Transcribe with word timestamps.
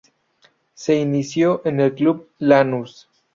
Se 0.73 0.95
inició 0.95 1.61
en 1.63 1.79
el 1.79 1.93
club 1.93 2.31
Lanús. 2.39 3.07